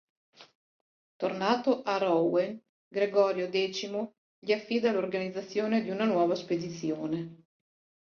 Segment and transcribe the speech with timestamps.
[1.15, 7.43] Tornato a Rouen Gregorio X gli affida l'organizzazione di una nuova spedizione.